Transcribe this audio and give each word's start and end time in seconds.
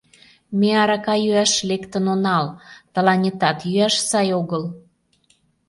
Ме 0.59 0.69
арака 0.81 1.15
йӱаш 1.23 1.53
лектын 1.69 2.05
онал, 2.13 2.45
тыланетат 2.93 3.57
йӱаш 3.71 3.95
сай 4.09 4.27
огыл... 4.39 4.63